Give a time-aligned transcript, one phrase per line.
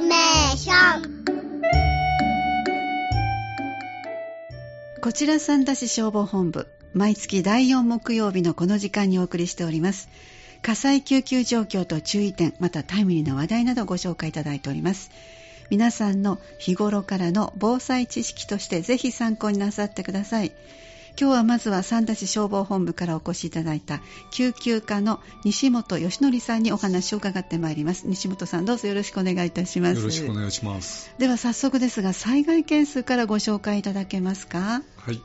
[0.00, 1.24] メーション。
[5.00, 10.08] こちら三田市消防本部毎月第4木曜日のこの時間にお送りしております。
[10.62, 15.10] 火災救急状況と注意点またタイムリーな話題などご紹介いただいております。
[15.70, 20.52] 皆さんの日頃からの防災知識としてぜひ参考になさってください。
[21.20, 24.00] 今日はまずは三田市消防本部からお越しいただいた
[24.30, 28.06] 救急課の西本義則さんにお話を伺ってまいります。
[28.06, 29.98] 西本さんどうぞよろしくお願いいたします。
[29.98, 31.12] よろしくお願いします。
[31.18, 34.82] では早速ですが災害件数からご紹介いただけますか？
[34.96, 35.20] はい、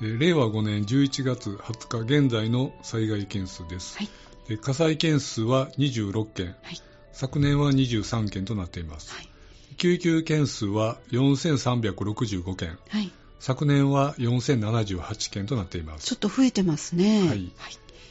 [0.00, 4.08] えー令和5年11月20日現在の災害件数です、はい。
[4.48, 6.80] で火災件数は26件、はい。
[7.12, 9.28] 昨年は23件となっています、はい。
[9.76, 12.78] 救急件数は4365件。
[12.90, 13.10] はい
[13.42, 16.06] 昨年は4078件となっています。
[16.06, 17.26] ちょっと増えてますね。
[17.28, 17.52] はい。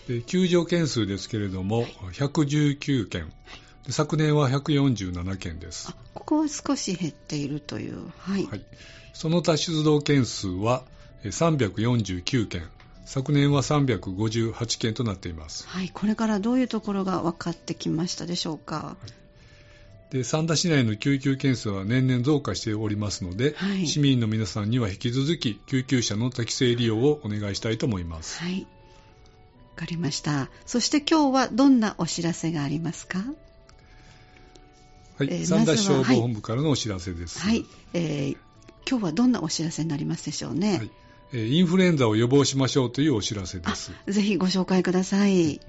[0.06, 3.32] で救助件数ですけれども、119件。
[3.86, 5.88] で昨年は147件です。
[5.90, 8.12] あ、ここは少し減っているという。
[8.18, 8.66] はい、はい、
[9.14, 10.84] その他出動件数は
[11.24, 12.68] えー349件。
[13.06, 15.66] 昨年は358件となっています。
[15.66, 18.98] はい、これからどういうところが分かってきましたでしょうか？
[20.12, 23.88] で三田市内の救急件数は年々増加しておりますので、はい。
[23.88, 28.62] 市民の皆さんには引き続き救急車の適正利用をお願いしたいと思います、はい。
[28.62, 28.68] わ
[29.78, 30.50] かりました。
[30.66, 33.20] そして今日はどんなお知らせがありますか？
[35.18, 35.28] はい。
[35.32, 38.38] えー三田市消まずは防本部からのお知らせです、はい、えー
[38.90, 40.78] 今日はどんなお知らせになりますでしょうね？
[40.78, 40.92] はい。
[41.32, 43.94] えーインフルエンザを予防しましょうというお知らせです。
[44.06, 45.62] あぜひご紹介ください。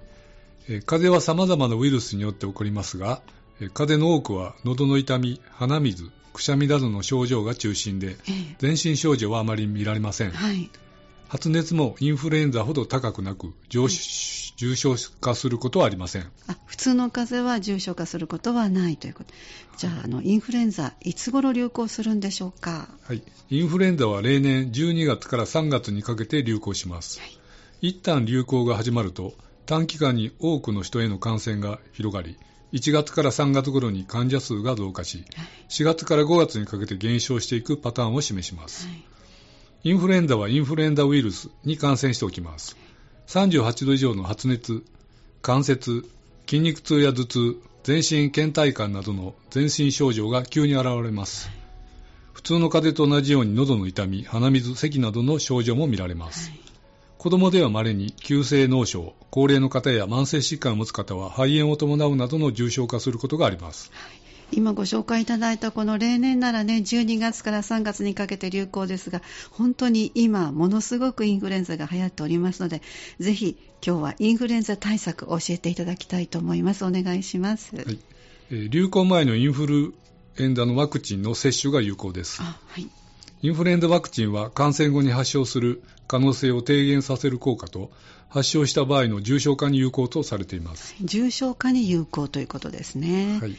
[0.68, 10.30] えー風邪は様々なウイルスによって起こりますが、えー風邪の多くは喉の痛み、鼻水、くしゃみなどの症状が中心で、えー全身症状はあまり見られません。
[10.30, 10.70] はい。
[11.28, 13.88] 発熱もインフルエンザほど高くなく、重
[14.56, 16.30] 重症化することはありません。
[16.46, 19.32] あ普通の風邪は重症化することはないということ。
[19.78, 22.88] じゃあ、あのインフルエンザ、いつ頃流行するんでしょうか？
[23.02, 23.22] はい。
[23.50, 27.20] インフルエンザは例年12月から3月にかけて流行します。
[27.80, 29.32] 一旦流行が始まると、
[29.64, 32.36] 短期間に多くの人への感染が広がり、
[32.72, 35.24] 1月から3月頃に患者数が増加し、
[35.68, 38.86] 4月から5月にかけて減少していくパターンを示します。
[38.86, 39.04] はい
[39.84, 42.76] インフルエンザはインフルエンザウイルスに感染しておきます。
[43.26, 44.84] 38度以上の発熱、
[45.42, 46.04] 関節、
[46.46, 51.50] 筋肉痛や頭痛、全身倦怠感などの全身症状が急に現れます。
[52.32, 56.52] 普通の風邪と同じように喉の痛み、鼻水、咳などの症状も見られます。
[57.22, 63.92] 子供では稀に急性脳症、高齢の方や慢性疾患を持つ方は肺炎を伴うなどの重症化することがあります。
[64.50, 69.22] 今ご紹介いただいたこの例年ならね12月から3月にかけて流行ですが
[69.52, 72.82] 本当に今ものすごくインフルエンザが流行っておりますので
[73.20, 73.56] ぜひ
[73.86, 76.84] 今日はインフルエンザ対策を教えていただきたいと思います。
[76.84, 78.00] お願いします、はい。
[78.50, 79.94] えー流行前のインフル
[80.38, 82.42] エンザのワクチンの接種が有効です。
[82.42, 82.88] あはい
[83.42, 87.90] インフルエンザワクチンは感染後に発症する可能性を低減させる効果と、
[88.28, 90.94] 発症した場合の重症化に有効とされています。
[91.02, 93.56] 重症化に有効ということですねはい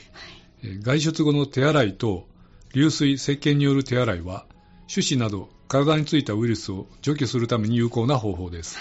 [0.64, 2.26] えー外出後の手洗いと
[2.74, 4.46] 流水、石鹸による手洗いは、
[4.88, 8.78] 手指など体についたウイルスを除去するために有効な方法です。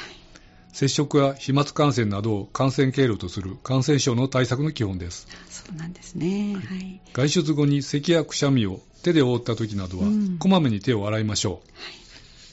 [0.73, 5.27] 接触や飛沫感染などを感染経路とする感染症の対策の基本です。
[5.51, 11.69] そうなんですねはい外出後に咳やくしゃみを手で覆った時などは、うんこまめに手を洗いましょう。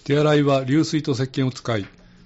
[0.05, 1.83] 手洗いは流水と石鹸を使い、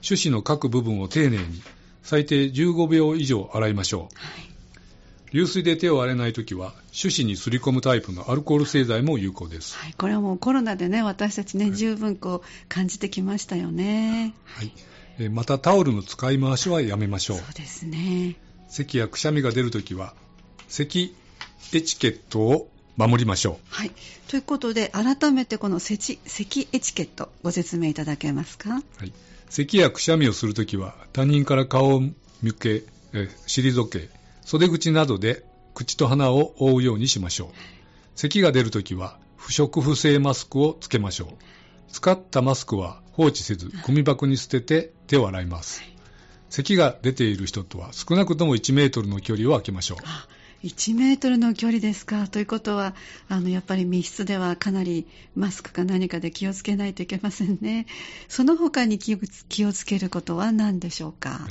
[0.08, 1.62] 手指の各部分を丁寧に、
[2.02, 4.16] 最低15秒以上洗いましょう。
[5.34, 9.76] 流水で手を洗えないときは、手指にすり込むタイプのアルコール製剤も有効です。
[9.76, 14.72] はい、これはもうコロナでね私たちね、十分こう感じてきましたよねはい
[15.18, 17.38] えーまたタオルの使い回しはやめましょう。
[17.38, 18.36] そうですね
[18.70, 20.14] 咳やくしゃみが出るときは、
[20.68, 21.16] 咳
[21.74, 23.58] エチケットを守りましょう。
[23.70, 23.92] はい。
[24.28, 28.70] ということで、改めてこの咳咳エチケット、ご説明いただけますか？
[28.70, 29.14] はい、
[29.50, 32.02] 咳やくしゃみをするときは他人から顔を
[32.42, 32.84] 向け、
[33.14, 34.10] え退け、
[34.46, 37.48] 袖口などで口と鼻を覆うようにしましょう。
[38.16, 41.28] 咳が出るときは不織布製マスクをつけましょう。
[41.92, 45.82] 使ったマスクは放置せず、ゴミ箱に捨てて手を洗います。
[46.50, 49.98] 咳が出ている人とは少なくとも1メートルの距離を空けましょう。
[50.64, 52.28] あ1メートルの距離ですか？
[52.28, 52.96] ということは、
[53.28, 55.06] あの、やっぱり密室ではかなり
[55.36, 57.86] マスクか何かで気をつけないといけませんね。
[58.28, 59.18] その他に気を
[59.50, 61.48] 気をつけることは何でしょうか？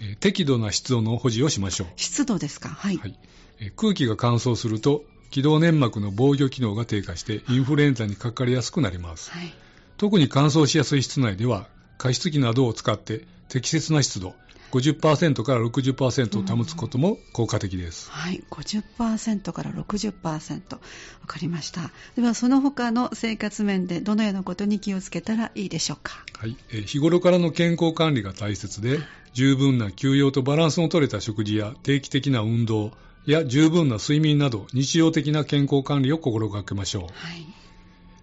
[0.00, 1.86] えー適度な湿度の保持をしましょう。
[1.96, 2.68] 湿度ですか？
[2.70, 2.96] はい。
[2.98, 3.18] はい
[3.60, 9.30] えー空気が乾燥すると気道粘膜の防御機能が低下してインフルエンザにかかりやすくなります。
[9.30, 9.52] はい。
[9.96, 11.68] 特に乾燥しやすい室内では
[11.98, 14.34] 加湿器などを使って適切な湿度
[14.74, 18.10] 50%から60%を保つことも効果的です。
[18.10, 20.74] はい、50%から60%。
[20.74, 20.80] わ
[21.26, 21.92] かりました。
[22.16, 26.24] では、その他の生活面でどのようなことに気をつけたらいいでしょうか？
[26.38, 28.98] はい、えー日頃からの健康管理が大切で、
[29.32, 32.92] 十分な休養とバランスの取れた食事や定期的な運動
[33.26, 37.02] や十分な睡眠など日常的な健康管理を心がけましょう。
[37.14, 37.46] はい。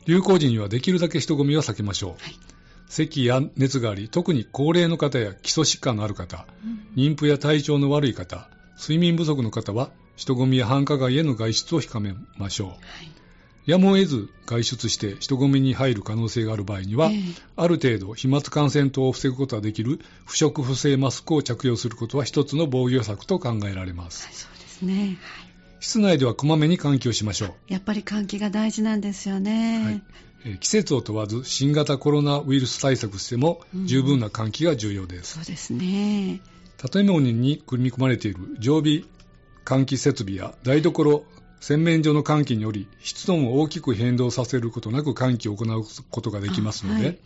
[0.06, 2.24] 流行時にはできるだけ人混みは避けましょう。
[2.24, 2.36] はい。
[2.92, 12.68] 咳や熱があり、特に高齢の方や基礎疾患のある方、うん妊婦や体調の悪い方、睡眠不足の方は人混みや繁華街への外出を控めましょう。
[12.68, 12.80] はい。
[13.66, 17.20] やむを得ず外出して人混みに入る可能性がある場合には、ええ
[17.56, 24.26] ある程度飛沫感染等を防ぐことができる不織布製マスクを着用することは一つの防御策と考えられます。
[24.26, 25.18] はい、そうですね。
[25.22, 25.52] はい。
[25.80, 27.54] 室内ではこまめに換気をしましょう。
[27.70, 29.84] やっぱり換気が大事なんですよね。
[29.84, 35.36] はいえー季節を問わず新型コロナウイルス対策としてもうん十分な換気が重要です。
[35.36, 36.42] そうですね。
[36.92, 39.04] 建物に組み込まれている常備
[39.66, 41.24] 換気設備や台所、
[41.60, 47.18] 洗面所の換気により湿度を大きく変動させることなく換気を行うことができますので、あはい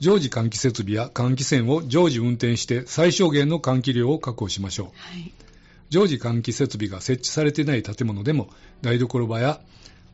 [0.00, 4.86] 常時換気設備や換気扇を常時運転して最小限の換気量を確保しましょう。
[4.94, 5.32] はい。
[5.90, 8.50] 常時換気設備が設置されていない建物でも
[8.82, 9.60] 台所場や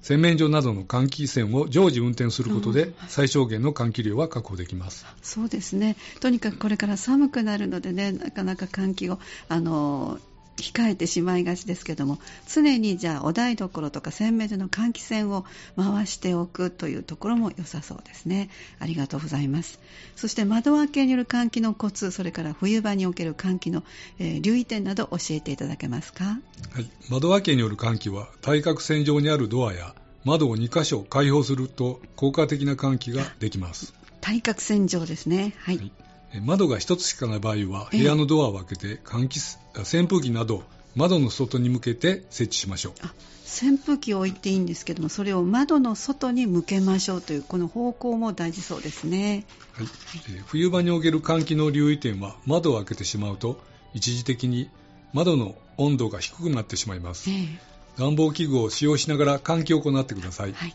[0.05, 5.07] 洗面所などの換気扇を常時運転することでうん最小限の換気量は確保できます。
[5.23, 5.97] そうですね。
[6.21, 9.19] とにかくこれから寒くなるのでね、なかなか換気を、
[9.49, 10.19] あの、
[10.57, 12.19] 控えてしまいがちですけども、
[12.53, 15.45] 常にじゃあお台所とか洗面所の換気扇を
[15.77, 18.51] 回しておくというところも良さそうですね。
[18.79, 19.81] ありがとうございます。
[20.17, 23.83] そして窓開けによる換気のコツ、それから冬場における換気の、
[24.19, 26.25] えー留意点など教えていただけますか？
[26.25, 33.93] はい、窓開けによる換気は対角線上にあるドアや窓を2箇所開放すると効果的な換気ができます。
[34.21, 35.55] 対角線上ですね。
[35.59, 35.79] はい。
[35.79, 36.04] はいえ
[36.41, 37.99] 窓が1つしかない場合はええ。
[38.01, 39.41] 部屋のドアを開けて換気
[39.79, 40.65] 扇風機など
[40.95, 42.93] 窓の外に向けて設置しましょう。
[43.03, 43.13] あ
[43.47, 49.45] 扇風機を置いていいんですけどもそれを窓の外に向けましょうというこの方向も大事そうですね。
[49.73, 49.87] はい。
[50.29, 53.61] えー冬場における換気の留意点は窓を開けてしまうと
[53.93, 54.71] 一時的に
[55.13, 57.31] 窓の温度が低くなってしまいます。
[57.31, 57.59] え
[57.97, 60.75] 暖房器具を使用しながら換気を行ってください、えはい。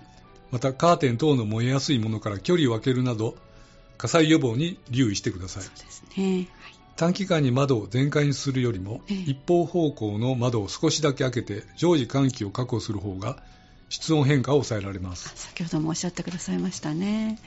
[0.52, 3.36] またカーテン等の燃えやすいものから距離を空けるなど
[4.00, 5.64] 火災予防に留意してください。
[5.64, 6.48] そうですね。
[6.96, 9.16] 短期間に窓を全開にするよりも、ええ。
[9.16, 13.44] 一方方向の窓を少しだけ開けて常時換気を確保する方が
[13.90, 15.32] 室温変化を抑えられまあす。
[15.36, 17.40] 先ほどもおっしゃってくださいましたね。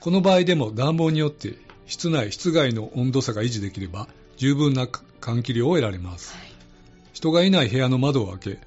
[0.00, 1.56] この場合でも暖房によって
[1.86, 4.06] 室内室外の温度差が維持できれば
[4.36, 6.34] 十分な換気量を得られます。
[6.34, 6.52] はい。
[7.14, 8.58] 人がいない部屋の窓を開け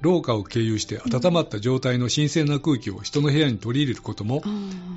[0.00, 4.42] 廊下を経由して温まった状態の新鮮な空気を人の部屋に取り入れることも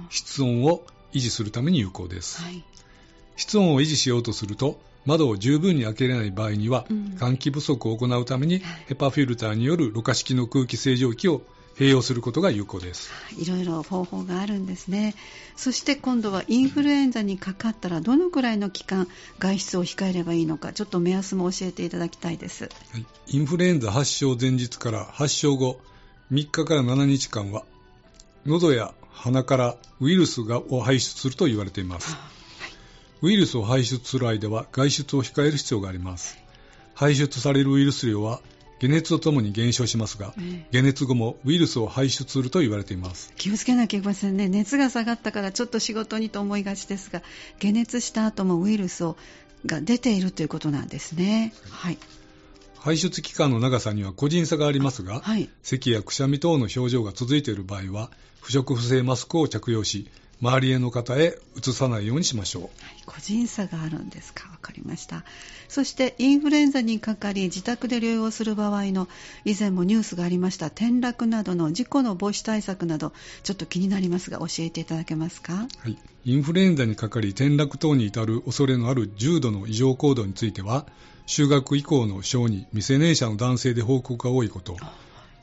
[0.10, 2.42] 室温を維持するために有効です。
[2.42, 2.64] はい。
[3.36, 8.64] 室温を維持しようとすると窓を十分に開けれない場合には、うん換気不足を行うためにはい。
[8.88, 11.42] ヘパフィルターによるろ過式の空気清浄機を
[11.78, 13.10] 併用することが有効です。
[13.38, 13.46] い。
[13.46, 15.16] ろいろ方法があるんですね。
[15.56, 19.08] そして今度はインフルエンザにかかったらどのくらいの期間
[19.40, 22.70] 外出を控えればいいのかちょっと目安も教えていただきたいです。
[22.92, 23.06] はい。
[23.28, 25.80] インフルエンザ発症前日から発症後
[26.32, 27.64] 3日から7日間は
[28.46, 32.16] 喉や鼻からウイルスがを排出すると言われています。
[33.22, 36.38] ウイルスを排出する間は外出を控える必要があります。
[36.94, 38.42] 排出されるウイルス量は
[38.80, 40.70] 解熱とともに減少しますがええ。
[40.72, 43.34] 解熱後もウイルスを排出すると言われています。
[43.36, 44.50] 気をつけなきゃいけませんね。
[44.50, 47.24] 熱が下がったからちょっと仕事にと思いがちですが
[47.62, 49.18] 解熱した後もウイルスを
[49.66, 51.54] が出ているということなんですね。
[51.70, 51.98] はい
[52.86, 55.50] 排出期間の長さには個人差がありますが、はい。
[55.64, 58.12] 咳やくしゃみ等の症状が続いている場合は
[58.42, 60.08] 不織布製マスクを着用し
[60.40, 62.62] 周りへの方へ移さないようにしましょう。
[62.64, 62.72] はい
[63.08, 64.48] 個人差があるんですか。
[64.50, 65.24] 分かりました。
[65.68, 69.08] そしてインフルエンザにかかり自宅で療養する場合の
[69.46, 75.54] 以前もニュースがありました転落などの事故の防止対策などちょっと気になりますが教えていただけますか？
[75.54, 80.86] はい、インフルエンザにかかり転落等に至る恐れのある重度の異常行動については
[81.26, 84.78] 就学以降の小児未成年者の男性で報告が多いこと。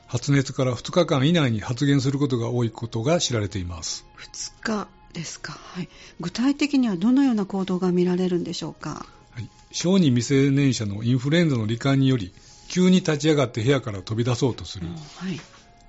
[0.07, 4.05] 発熱から2日間以内に発現することが多いことが知られています。
[4.19, 9.07] 2日ですか、はい、具体的にはどのような行動が見られるんでしょうか？
[9.31, 12.31] はい、小児未成年者のインフルエンザの罹患により
[12.67, 14.87] 急に立ち上がって部屋から飛び出そうとする。
[15.17, 15.39] はい。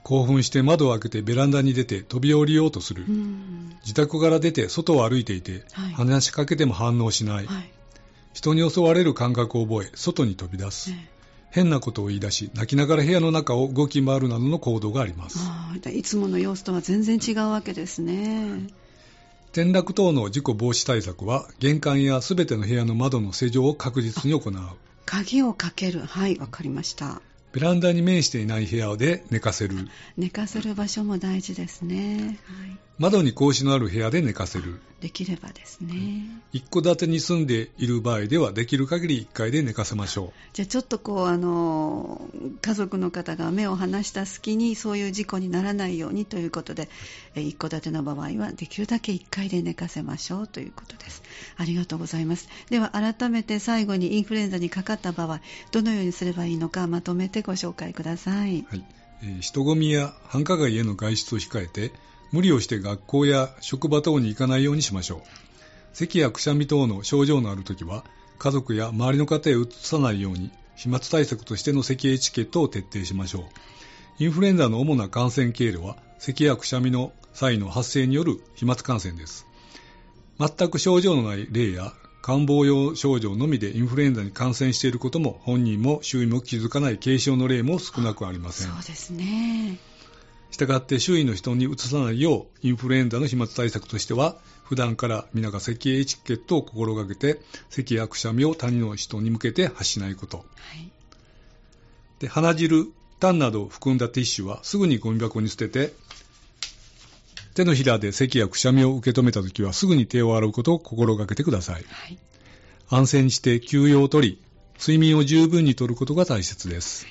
[0.02, 3.04] 興奮して窓を開けてベランダに出て飛び降りようとする。
[3.06, 3.76] うん。
[3.82, 5.92] 自宅から出て外を歩いていてはい。
[5.92, 7.46] 話しかけても反応しない。
[7.46, 7.70] はい
[8.34, 10.90] 人に襲われる感覚を覚え外に飛び出す。
[10.90, 11.08] ね
[11.54, 15.38] 変なことを言い出し泣きながら部屋の中を動き回るなどの行動があります。
[15.40, 18.66] ああいつもの様子とは全然違うわけですね。
[19.52, 24.52] 転落等の事故防止対策は玄関やすべての部屋の窓の施錠を確実に行う。
[25.06, 26.00] 鍵をかける。
[26.00, 27.22] はいわかりました。
[27.52, 29.76] ベランダに面していない部屋で寝かせる。
[30.16, 34.80] 寝かせる場所も大事ですね、はい、窓に格子のある部屋で寝かせる。
[35.00, 36.28] できればですね。
[36.52, 40.32] 一戸建てに住んでいる場合ではできる限り1階で寝かせましょう。
[40.52, 42.22] じゃあちょっとこうあの
[42.62, 46.88] 家族の方が目を離した隙にそういう事故にならないようにということで
[47.34, 51.22] 一戸建ての場合はできるだけ1階で寝かせましょうということです。
[51.56, 52.48] ありがとうございます。
[52.70, 55.40] では改めて最後にインフルエンザにかかった場合
[55.72, 58.84] どのようにすればいいのかまとめてご紹介ください、はい。
[59.22, 61.92] えー、人混みや繁華街への外出を控えて
[62.32, 65.20] 無理をして学校や職場等に行かないようにしましょう。
[65.92, 68.04] 咳やくしゃみ等の症状のあるときは
[68.38, 73.42] 家族や周りの方へうつさないように飛沫対策としての咳エチケットを徹底しましょう。
[74.18, 79.46] インフルエンザの主な感染経路は咳やくしゃみの際の発生による飛沫感染です。
[80.38, 88.68] 全く症状のない例や感冒用症状のみでインフルエンザに感染していることも本人も周囲も気づかない軽症の例も少なくありません。
[88.68, 89.78] そうですね。
[90.54, 100.90] したがって周囲の人にうつさないようインフルエンザの飛沫対策としては普段から皆が咳エチケットを心がけて咳やくしゃみを他人の人に向けて発しないこと、はい、
[102.20, 102.86] で鼻汁
[103.18, 105.92] 痰などを含んだティッシュはすぐにゴミ箱に捨てて
[107.54, 112.18] 手のひらで咳やくしゃみを受け止めたときはすぐに手を洗うことを心がけてください、はい、
[112.88, 114.40] 安静にして休養をとり
[114.78, 117.06] 睡眠を十分にとることが大切です、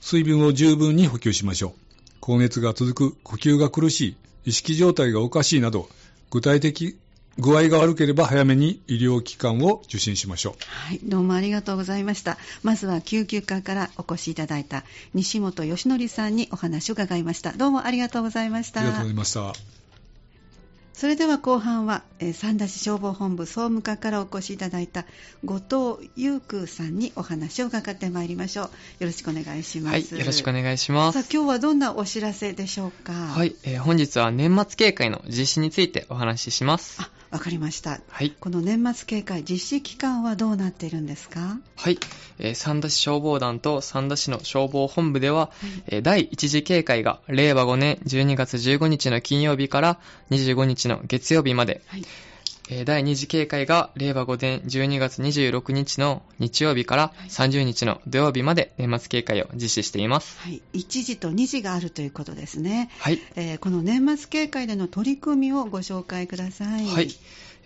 [0.00, 1.87] 水分を十分に補給しましょう
[2.28, 5.88] 高熱が続く呼吸が苦しい意識状態がおかしいなど
[6.28, 6.98] 具体的
[7.38, 10.54] 具合が悪ければ早めに医療機関を受診しましょう。
[10.88, 12.36] はい、どうもありがとうございました。
[12.62, 17.52] まずは救急科からお越しいただいた西本義則さんにお話を伺いました。
[17.52, 18.80] どうもありがとうございました。
[18.80, 19.77] ありがとうございました。
[20.98, 25.04] それでは後半は、えー、三田市消防本部総務課からお越しいただいた
[25.44, 28.64] 後藤優空さんにお話を伺ってまいりましょう。
[28.64, 28.70] よ
[29.02, 29.92] ろしくお願いします。
[29.92, 31.22] はい、よろしくお願いします。
[31.22, 33.12] さあ、今日はどんなお知らせでしょうか？
[33.12, 37.00] はい、えー、本日は年末警戒の実施についてお話しします。
[37.30, 38.00] あわかりました。
[38.08, 38.34] はい。
[38.40, 41.58] この年末警戒実施期間はどうなっているんですか？
[41.76, 41.98] はい。
[42.38, 52.04] えー、三田市消防団と三田市の消防本部では、はい、えー、第一次警戒が令和5年12月15日の金曜日から25日の月曜日まで、はい
[52.84, 60.38] 第2次警戒が令和5年12月26日の日曜日から30日の土曜日まで年末警戒を実施しています。
[60.40, 62.90] はい、1時と2時があるということですね。
[62.98, 63.20] はい。
[63.36, 66.86] えー、この年末警戒での取り組みをご紹介ください。
[66.86, 67.08] はい。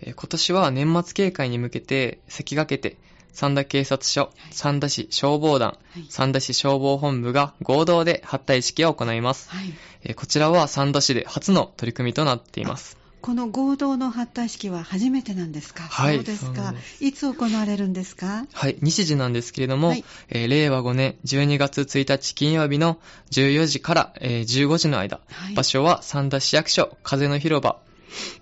[0.01, 2.97] えー、今年は年末警戒に向けて先駆けて
[3.33, 9.49] 三田警察署、三田市消防団、はい、三田市消防本部が合同で発隊式を行います。
[9.49, 13.02] はい、えー、こちらは三田市で初の取り組みとなっています。
[13.23, 15.83] この合同の発隊式は初めてなんですか？
[15.83, 16.15] はい。
[16.17, 16.75] そうですか。
[16.99, 18.45] いつ行われるんですか？
[18.51, 18.75] はい。
[18.81, 22.99] 日時なんですけれども、はい、えー、令和5年12月1日金曜日の
[23.31, 27.77] 14時から、えー、15時の間、はい、場所は三田市役所風の広場、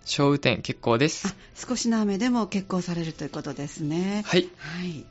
[0.04, 1.36] 小雨店結構です。
[1.56, 4.24] 少しの雨でも結構されるということですね。
[4.26, 4.50] はい。
[4.58, 5.06] はい。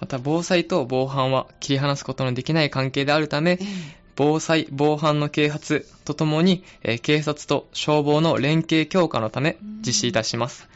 [0.00, 6.62] また、防災と防犯は切り離すことのできない関係であるため、えー防災、防犯の啓発とともに、
[7.02, 9.56] 警察と消防の連携強化のため
[9.86, 10.68] 実施いたします。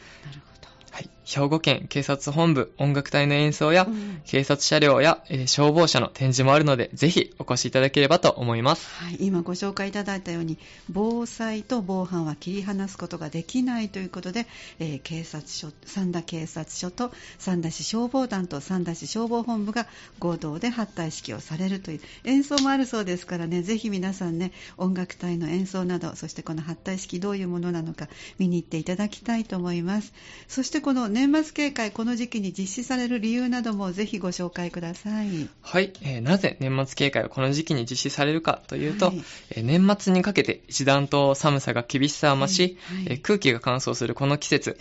[1.29, 8.87] 兵庫県警察本部音楽隊の演奏や、うん、警察車両や、えー、消防車の展示もあるので、ぜひお越しいただければと思います。
[8.95, 10.57] はい、今ご紹介いただいたように、
[10.89, 14.47] 防災と防犯は切り離すことができないということで、
[14.79, 19.85] えー、警察署、三田警察署と三田市消防団と三田市消防本部が
[20.17, 28.07] 合同で発隊式をされるという演奏もあるそうですからね、ぜひ皆さんね、音楽隊の演奏など、そしてこの発隊式どういうものなのか
[28.39, 30.11] 見に行っていただきたいと思います。
[30.47, 35.49] そしてこの年末警戒、この時期に実施される理由などもぜひご紹介ください。
[35.61, 44.77] はい、えー、なぜ年末警戒がこの時期に実施されるかというと、はい、えー、年末にかけて一段と寒さが厳しさを増し、はいはい、えー、空気が乾燥するこの季節、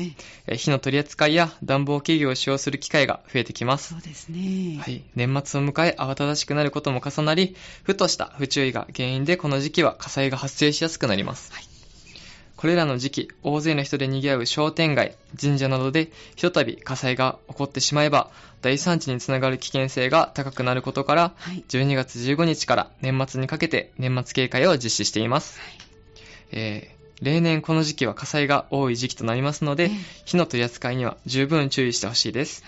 [0.46, 3.94] え火の取り扱いや暖房器具を使用する機会が増えてきます。
[3.94, 4.78] そうですね。
[4.80, 11.52] はい、年末を迎え慌ただしくなることも重なり、ふとした不注意が原因でこの時期は火災が発生しやすくなります。
[11.52, 11.77] はい
[12.58, 25.60] これらの時期、大勢の人で賑わう商店街、神社などで、ひとたび火災が起こってしまえば、大惨事につながる危険性が高くなることから、はい、12月15日から年末にかけて年末警戒を実施しています。
[25.60, 25.78] はい、
[26.50, 29.92] えー、例年この時期は火災が多い時期となりますので、
[30.24, 32.64] 火の取り扱いには十分注意してほしいです。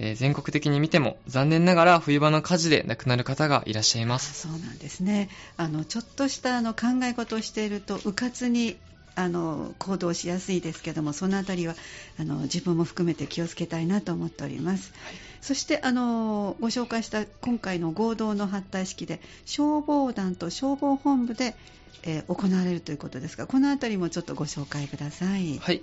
[0.00, 4.48] えー、全国的に見ても残念ながら冬場の火事で亡くなる方がいらっしゃいます。
[4.48, 5.28] そうなんですね。
[5.56, 8.76] あのちょっとしたあの考え事をしているとうかつに
[9.18, 11.74] あの行動しやすいですけどもそのあたりは
[12.20, 14.92] あの自分も含めて気をつけたいなと思っております、
[15.40, 21.56] そしてあのご紹介した今回の合同の発隊式で消防団と消防本部で、
[22.04, 25.58] えー行われるということですがこのあたりもちょっとご紹介ください。
[25.58, 25.82] はい。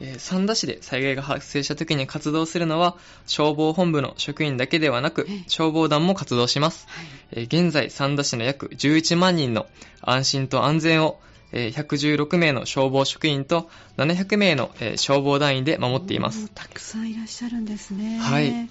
[0.00, 6.86] えー三田市で災害が発生した時に活動するのは消防本部の職員だけではなくええ消防団も活動します。
[6.88, 9.66] はいえー現在三田市の約11万人の
[10.00, 16.48] 安心と安全をえー116名の消防職員と700名のえー消防団員で守っています。
[16.54, 18.18] たくさんいらっしゃるんですね。
[18.18, 18.68] はい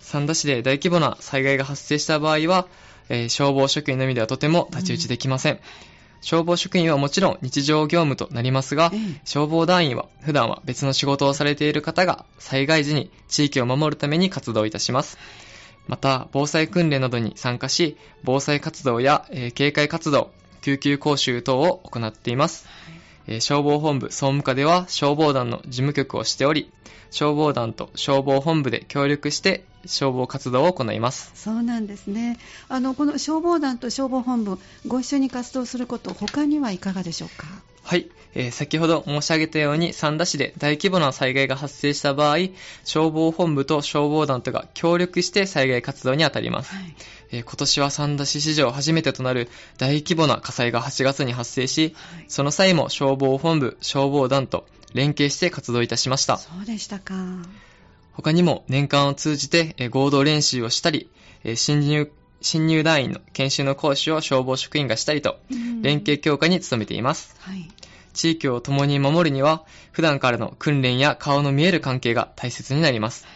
[0.00, 2.66] 三田市で大規模な災害が発生した場合は、
[3.08, 5.60] えー消防職員のみではとても太刀打ちできません。
[6.22, 15.18] 消防職員はもちろん日常業務となりますが、ええ消防団員は普段は別の仕事をされている方が災害時に地域を守るために活動いたします。
[15.86, 20.30] また、防災訓練などに参加し、防災活動や、えー警戒活動、
[20.66, 22.66] 救急講習等を行っています。
[23.28, 26.72] えー消防本部総務課では消防団の事務局をしており、
[27.12, 31.30] 消防団と消防本部で協力して消防活動を行います。
[31.36, 32.36] そうなんですね。
[32.68, 34.58] あのこの消防団と消防本部
[34.88, 37.46] ご一緒に活動すること他にはいかがでしょうか？
[37.86, 42.38] はい、えー先ほど申し上げたように三田市で大規模な災害が発生した場合、
[42.84, 46.74] 消防本部と消防団とが協力して災害活動に当たります。
[46.74, 46.96] はい。
[47.30, 56.38] えー今年は三田市史上初めてとなる大規模な火災が8月に発生し、はいその際も消防本部、消防団と連携して活動いたしました。
[56.38, 57.14] そうでしたか。
[58.14, 61.08] 他にも年間を通じてえー合同練習をしたり、
[61.44, 67.36] えー新入新入団員の研修の講師を消防職員がしたりと、うん連携強化に努めています。
[67.40, 67.68] はい。
[68.12, 69.62] 地域を共に守るには、
[69.92, 73.26] 普段からの訓練や顔の見える関係が大切になります。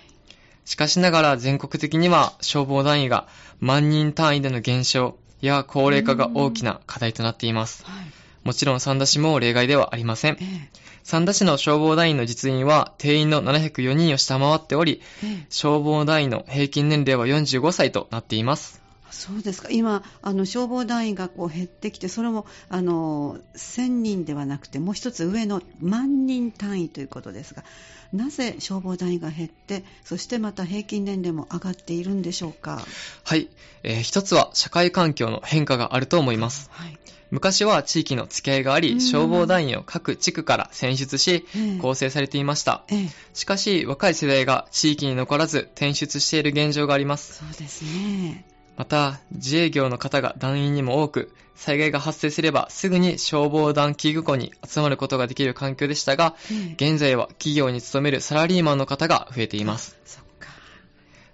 [0.64, 3.26] しかしながら全国的には消防団員が
[3.58, 7.84] 万人単位での減少や高齢化が大きな課題となっています。
[7.84, 8.04] はい。
[8.44, 10.44] もちろん三田市も例外ではありませんえ。
[10.44, 10.68] え
[11.02, 18.80] 三田市の消防団員の実員は定員の704人を下回っており、ええ消防団員の平均年齢は45歳となっています。
[19.12, 27.64] そうですか今あの消防団員がこう減ってきてそれもあの1000人ではなくてもう一つ上の万人単位ということですが
[28.12, 32.84] なぜ消防団員が減ってそしてまた平均年齢も上がっているんでしょうか？
[33.24, 33.48] はい。
[33.82, 36.68] えー一つは社会環境の変化があると思います。
[36.72, 36.98] はい
[37.32, 42.82] 昔は地域の付き合いがあり、うん消防団員を各地区から選出し、ええ構成されていました。
[42.88, 47.34] ええ、しかし、若い世代が地域に残らず転出している現状があります。
[47.34, 48.44] そうですね。
[48.76, 59.98] また、自営業の方が団員にも多く、災害が発生すればすぐに消防団器具庫に集まることができる環境でしたが、ええ現在は企業に勤めるサラリーマンの方が増えています。
[60.06, 60.48] そっか。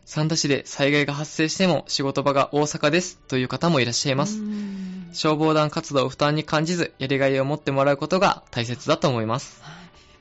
[0.05, 4.39] 三田市で災害が発生しても仕事場が大阪ですという方もいらっしゃいます。
[4.39, 4.77] うん
[5.13, 9.63] 消防団活動を負担に感じず、やりがいを持ってもらうことが大切だと思います。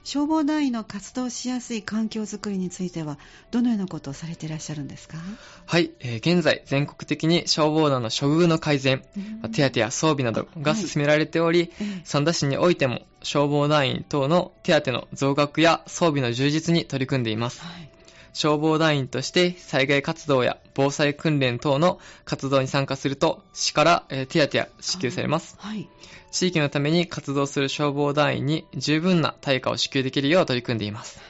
[0.06, 3.18] はい消防団員の活動しやすい環境づくりについては
[3.50, 5.18] どのようなことをされていらっしゃるんですか、
[5.66, 9.04] はい、えー現在全国的に消防団の処遇の改善、
[9.42, 12.02] まあ手当や装備などが進められており、ええ。
[12.04, 17.62] 三田市においても消防団員等の手当の増額や装備の充実に取り組んでいます。
[17.62, 17.95] はい
[18.36, 25.56] 消防団員として災害活動や防災訓練等の活動に参加すると、市からえー手当や支給されます。
[25.58, 25.88] はい
[26.32, 31.22] 地域のために活動する消防団員に十分な対価を支給できるよう取り組んでいます。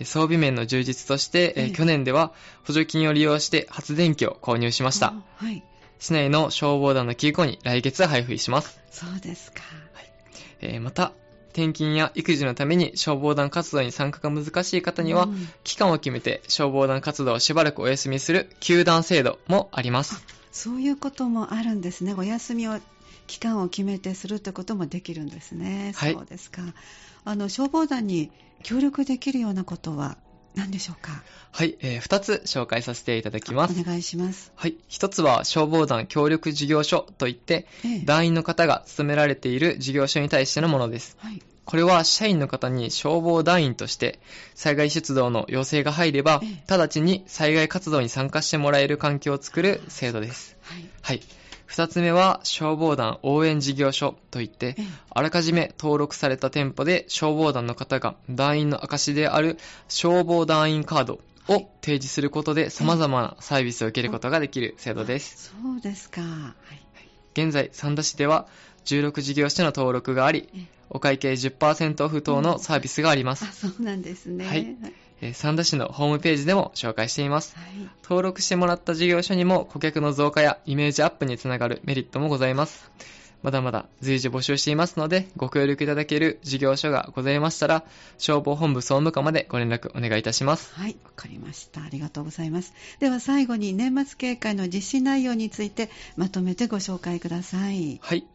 [0.00, 2.32] えー装備面の充実として、えーええ去年では
[2.66, 5.08] 補助金を利用して発電機を購入しました。
[5.08, 5.62] あはい
[6.00, 8.80] 市内の消防団の器具庫に来月配布します。
[8.90, 9.62] そうですか
[10.60, 11.12] えーまた、
[11.52, 20.22] 転勤や育児のために消防団活動に参加が難しい方には、うん期間を決めて消防団活動をしばらくお休みする休団制度もあります。
[20.52, 22.14] そういうこともあるんですね。
[22.14, 22.78] お休みを
[23.26, 25.92] 期間を決めてするってこともできるんですね。
[25.96, 26.62] はいそうですか。
[27.24, 28.30] あの消防団に
[28.62, 30.16] 協力できるようなことは
[30.54, 31.22] 何でしょうか？
[31.52, 33.80] はい、えー、2つ紹介させていただきます。
[33.80, 34.52] お願いします。
[34.54, 41.16] はい、1つは消防団協力事業所といって、ええ団員の方が勤められている事業所に対してのものです。
[41.18, 41.42] はい。
[41.64, 44.18] これは社員の方に消防団員として
[44.56, 50.56] 災害出動の要請が入ればええ、直ちに災害活動に参加してもらえる環境を作る制度です。
[50.62, 50.84] はい。
[51.02, 51.20] はい。
[51.70, 59.56] 二つ目は消防団応援事業所といってええ、あらかじめ登録された店舗で消防団の方が団員の証である
[59.88, 65.52] 消防団員カードを提示することで様々なサービスを受けることができる制度です。
[65.62, 66.22] そうですか。
[66.22, 66.80] はい。
[67.34, 68.48] 現在、三田市では
[68.86, 73.68] 16事業所の登録がありええ、お会計10%オフ等のサービスがありまあ、す。
[73.68, 74.44] そうなんですね。
[74.44, 74.92] はいはい。
[75.20, 77.56] えー三田市のホームページでも紹介しています。
[77.56, 82.90] はい登録してもらった事業所にも顧客の増加やイメージアップにつながるメリットもございます。
[83.42, 87.84] まだまだ随時募集していますので、ご協力いただける事業所がございましたら、
[88.18, 90.74] 消防本部総務課までご連絡お願いいたします。
[90.74, 91.82] はい、わかりました。
[91.82, 92.74] ありがとうございます。
[92.98, 97.98] では最後に年末警戒の実施内容についてまとめてご紹介ください。
[98.02, 98.26] はい。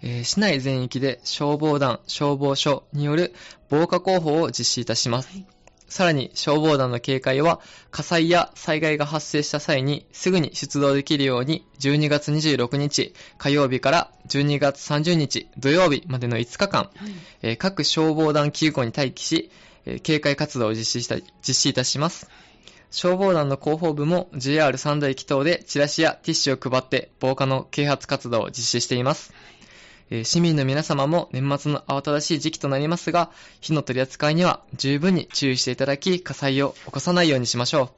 [0.00, 3.34] えー市内全域で消防団、消防署による
[3.68, 5.30] 防火広報を実施いたします。
[5.30, 5.46] はい
[5.92, 19.50] さらに消防団の警戒は火災や災害が発生した際にすぐに出動できるように12月26日火曜日から12月30日土曜日までの5日間、はいえー各消防団機構に待機し、
[19.84, 22.30] えー警戒活動を実施した実施いたします。
[22.90, 29.34] 消防団の広報部も JR 三大駅等でチラシやティッシュを配って防火の啓発活動を実施しています。
[30.10, 37.90] えー市民の皆様も年末の慌ただしい時期となりますが、火の取り扱いには十分に注意していただき、火災を起こさないようにしましょう。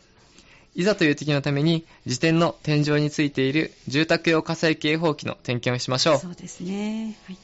[0.76, 6.18] いざという時のために、自転の天井についている住宅用火災警報器の点検をしましょう。
[6.18, 7.16] そうですね。
[7.26, 7.36] はい。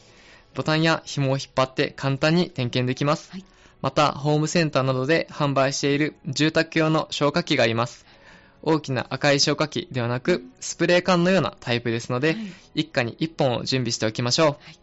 [0.54, 3.30] ボタンや紐を引っ張って簡単に点検できます。
[3.30, 3.44] はい
[3.82, 8.04] また、ホームセンターなどで販売している住宅用の消火器があります。
[8.62, 12.38] 大きな赤い消火器ではなく、スプレー缶のようなタイプですので、はい
[12.72, 14.46] 一家に1本を準備しておきましょう。
[14.48, 14.80] はい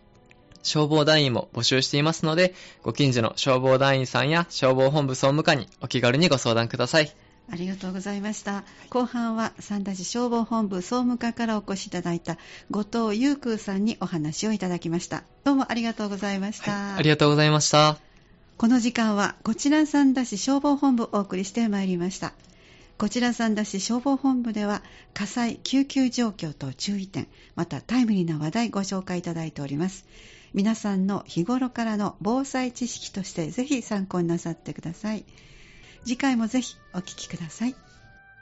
[0.64, 7.16] 消防団員も募集していますので、ご近所の消防団員さんや消防本部総務課にお気軽にご相談ください。
[7.50, 8.66] ありがとうございました。
[8.90, 12.38] 後半は三田市消防本部総務課からお越しいただいた
[12.70, 15.24] 後藤優空さんにお話をいただきました。
[15.46, 16.72] どうもありがとうございました。
[16.72, 17.98] はい、ありがとうございました。
[18.58, 22.34] この時間はこちら三田市消防本部をお送りしてまいりました。
[22.98, 24.82] こちら三田市消防本部では
[25.14, 30.08] 火災救急状況と注意点、またタイムリーな話題ご紹介いただいております。
[30.56, 35.26] 皆さんの日頃からの防災知識としてぜひ参考になさってください。
[36.06, 37.76] 次回もぜひお聞きください。